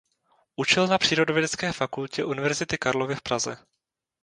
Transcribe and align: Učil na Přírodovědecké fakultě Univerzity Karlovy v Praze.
Učil 0.55 0.87
na 0.87 0.97
Přírodovědecké 0.97 1.71
fakultě 1.73 2.25
Univerzity 2.25 2.77
Karlovy 2.77 3.15
v 3.15 3.21
Praze. 3.21 3.57